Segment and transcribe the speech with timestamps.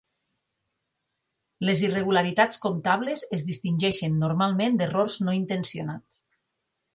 [1.69, 6.21] Les irregularitats comptables es distingeixen normalment d'errors no intencionats.